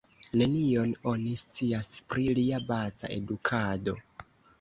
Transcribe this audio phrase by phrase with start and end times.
[0.39, 3.95] Nenion oni scias pri lia baza edukado.